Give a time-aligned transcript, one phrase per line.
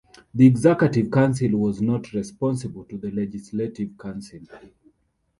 [0.33, 4.39] The executive council was not responsible to the legislative council.